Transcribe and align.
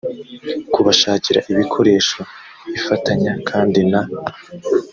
kubashakira 0.73 1.39
ibikoresho 1.51 2.19
ifatanya 2.77 3.31
kandi 3.49 3.79
na 3.91 4.01